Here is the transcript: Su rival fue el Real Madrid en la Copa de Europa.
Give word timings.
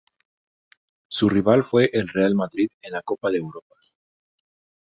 Su 1.09 1.29
rival 1.29 1.63
fue 1.63 1.91
el 1.93 2.07
Real 2.07 2.33
Madrid 2.33 2.71
en 2.81 2.93
la 2.93 3.03
Copa 3.03 3.29
de 3.29 3.37
Europa. 3.37 3.75